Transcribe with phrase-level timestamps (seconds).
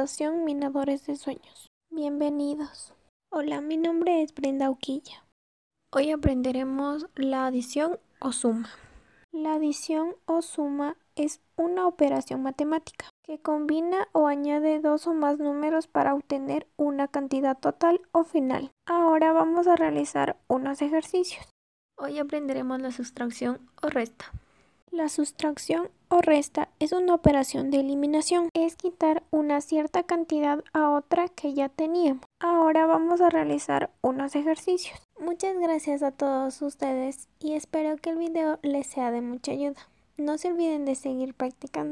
[0.00, 1.68] Minadores de Sueños.
[1.90, 2.94] Bienvenidos.
[3.30, 5.26] Hola, mi nombre es Brenda Uquilla.
[5.92, 8.70] Hoy aprenderemos la adición o suma.
[9.30, 15.38] La adición o suma es una operación matemática que combina o añade dos o más
[15.38, 18.70] números para obtener una cantidad total o final.
[18.86, 21.46] Ahora vamos a realizar unos ejercicios.
[21.98, 24.32] Hoy aprenderemos la sustracción o resta.
[24.90, 28.48] La sustracción o resta es una operación de eliminación.
[28.54, 32.24] Es quitar una cierta cantidad a otra que ya teníamos.
[32.40, 34.98] Ahora vamos a realizar unos ejercicios.
[35.20, 39.80] Muchas gracias a todos ustedes y espero que el video les sea de mucha ayuda.
[40.16, 41.88] No se olviden de seguir practicando.